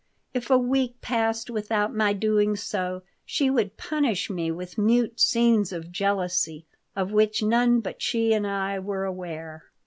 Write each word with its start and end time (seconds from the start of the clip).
If 0.33 0.49
a 0.49 0.57
week 0.57 0.99
passed 1.01 1.51
without 1.51 1.93
my 1.93 2.11
doing 2.13 2.55
so 2.55 3.03
she 3.23 3.51
would 3.51 3.77
punish 3.77 4.31
me 4.31 4.49
with 4.49 4.75
mute 4.79 5.19
scenes 5.19 5.71
of 5.71 5.91
jealousy, 5.91 6.65
of 6.95 7.11
which 7.11 7.43
none 7.43 7.81
but 7.81 8.01
she 8.01 8.33
and 8.33 8.47
I 8.47 8.79
were 8.79 9.03
aware. 9.05 9.65